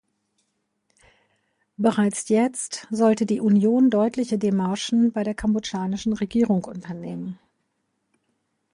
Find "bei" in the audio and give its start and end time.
5.11-5.23